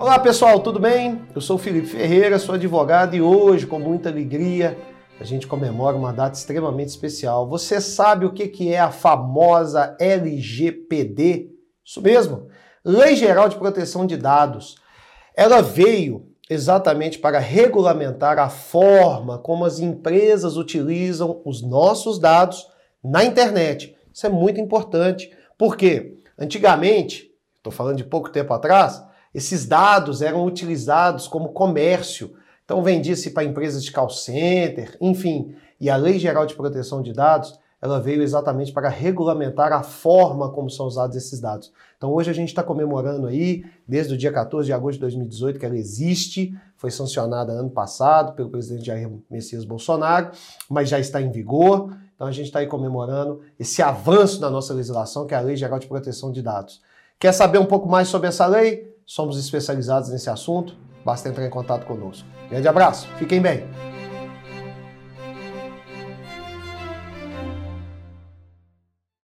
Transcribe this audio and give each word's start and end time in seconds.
Olá 0.00 0.18
pessoal, 0.18 0.60
tudo 0.60 0.80
bem? 0.80 1.26
Eu 1.34 1.42
sou 1.42 1.58
Felipe 1.58 1.86
Ferreira, 1.86 2.38
sou 2.38 2.54
advogado 2.54 3.14
e 3.14 3.20
hoje, 3.20 3.66
com 3.66 3.78
muita 3.78 4.08
alegria, 4.08 4.78
a 5.20 5.24
gente 5.24 5.46
comemora 5.46 5.94
uma 5.94 6.10
data 6.10 6.38
extremamente 6.38 6.88
especial. 6.88 7.46
Você 7.46 7.82
sabe 7.82 8.24
o 8.24 8.32
que 8.32 8.72
é 8.72 8.80
a 8.80 8.90
famosa 8.90 9.94
LGPD? 10.00 11.50
Isso 11.84 12.00
mesmo, 12.00 12.48
Lei 12.82 13.14
Geral 13.14 13.50
de 13.50 13.56
Proteção 13.56 14.06
de 14.06 14.16
Dados. 14.16 14.76
Ela 15.36 15.60
veio 15.60 16.26
exatamente 16.48 17.18
para 17.18 17.38
regulamentar 17.38 18.38
a 18.38 18.48
forma 18.48 19.36
como 19.36 19.66
as 19.66 19.80
empresas 19.80 20.56
utilizam 20.56 21.42
os 21.44 21.60
nossos 21.60 22.18
dados 22.18 22.66
na 23.04 23.22
internet. 23.22 23.94
Isso 24.10 24.26
é 24.26 24.30
muito 24.30 24.58
importante, 24.58 25.30
porque 25.58 26.16
antigamente, 26.38 27.30
estou 27.58 27.70
falando 27.70 27.98
de 27.98 28.04
pouco 28.04 28.30
tempo 28.30 28.54
atrás, 28.54 29.09
esses 29.34 29.66
dados 29.66 30.22
eram 30.22 30.44
utilizados 30.44 31.28
como 31.28 31.50
comércio. 31.50 32.34
Então 32.64 32.82
vendia-se 32.82 33.30
para 33.30 33.44
empresas 33.44 33.82
de 33.82 33.90
call 33.92 34.10
center, 34.10 34.96
enfim. 35.00 35.54
E 35.80 35.88
a 35.88 35.96
Lei 35.96 36.18
Geral 36.18 36.46
de 36.46 36.54
Proteção 36.54 37.02
de 37.02 37.12
Dados, 37.12 37.58
ela 37.80 37.98
veio 37.98 38.22
exatamente 38.22 38.72
para 38.72 38.88
regulamentar 38.88 39.72
a 39.72 39.82
forma 39.82 40.50
como 40.50 40.68
são 40.68 40.86
usados 40.86 41.16
esses 41.16 41.40
dados. 41.40 41.72
Então 41.96 42.12
hoje 42.12 42.30
a 42.30 42.34
gente 42.34 42.48
está 42.48 42.62
comemorando 42.62 43.26
aí, 43.26 43.64
desde 43.88 44.14
o 44.14 44.18
dia 44.18 44.30
14 44.30 44.66
de 44.66 44.72
agosto 44.72 44.94
de 44.94 45.00
2018, 45.00 45.58
que 45.58 45.66
ela 45.66 45.76
existe, 45.76 46.54
foi 46.76 46.90
sancionada 46.90 47.52
ano 47.52 47.70
passado 47.70 48.34
pelo 48.34 48.50
presidente 48.50 48.86
Jair 48.86 49.10
Messias 49.30 49.64
Bolsonaro, 49.64 50.30
mas 50.68 50.88
já 50.88 50.98
está 50.98 51.20
em 51.22 51.30
vigor. 51.30 51.96
Então 52.14 52.26
a 52.26 52.32
gente 52.32 52.46
está 52.46 52.58
aí 52.58 52.66
comemorando 52.66 53.40
esse 53.58 53.80
avanço 53.80 54.40
na 54.40 54.50
nossa 54.50 54.74
legislação, 54.74 55.26
que 55.26 55.34
é 55.34 55.38
a 55.38 55.40
Lei 55.40 55.56
Geral 55.56 55.78
de 55.78 55.86
Proteção 55.86 56.30
de 56.30 56.42
Dados. 56.42 56.82
Quer 57.18 57.32
saber 57.32 57.58
um 57.58 57.66
pouco 57.66 57.88
mais 57.88 58.08
sobre 58.08 58.28
essa 58.28 58.46
lei? 58.46 58.89
Somos 59.10 59.36
especializados 59.36 60.08
nesse 60.08 60.30
assunto, 60.30 60.72
basta 61.04 61.28
entrar 61.28 61.44
em 61.44 61.50
contato 61.50 61.84
conosco. 61.84 62.24
Grande 62.48 62.68
abraço, 62.68 63.08
fiquem 63.18 63.42
bem! 63.42 63.66